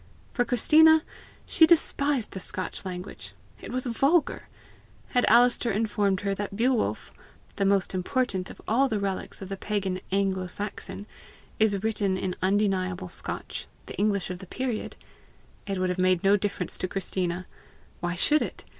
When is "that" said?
6.33-6.55